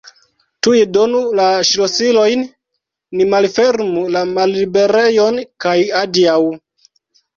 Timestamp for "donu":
0.95-1.19